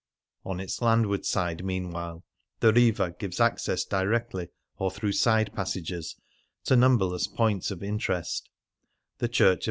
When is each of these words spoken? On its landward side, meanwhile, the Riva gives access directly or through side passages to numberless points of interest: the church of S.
On 0.43 0.59
its 0.59 0.81
landward 0.81 1.27
side, 1.27 1.63
meanwhile, 1.63 2.23
the 2.59 2.73
Riva 2.73 3.11
gives 3.19 3.39
access 3.39 3.85
directly 3.85 4.47
or 4.79 4.89
through 4.89 5.11
side 5.11 5.53
passages 5.53 6.15
to 6.63 6.75
numberless 6.75 7.27
points 7.27 7.69
of 7.69 7.83
interest: 7.83 8.49
the 9.19 9.27
church 9.29 9.57
of 9.57 9.57
S. 9.57 9.59